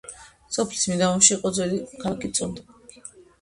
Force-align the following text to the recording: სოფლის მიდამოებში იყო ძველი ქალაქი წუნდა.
სოფლის 0.55 0.85
მიდამოებში 0.91 1.31
იყო 1.35 1.51
ძველი 1.59 1.83
ქალაქი 2.05 2.33
წუნდა. 2.41 2.67